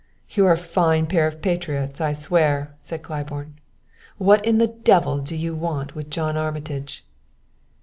"You 0.31 0.47
are 0.47 0.53
a 0.53 0.57
fine 0.57 1.05
pair 1.05 1.27
of 1.27 1.43
patriots, 1.43 2.01
I 2.01 2.11
swear," 2.13 2.73
said 2.81 3.03
Claiborne. 3.03 3.59
"What 4.17 4.43
in 4.43 4.57
the 4.57 4.65
devil 4.65 5.19
do 5.19 5.35
you 5.35 5.53
want 5.53 5.93
with 5.93 6.09
John 6.09 6.35
Armitage?" 6.35 7.05